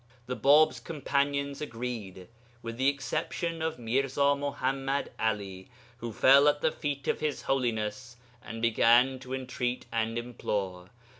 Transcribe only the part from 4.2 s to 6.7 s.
Muḥammad 'Ali, who fell at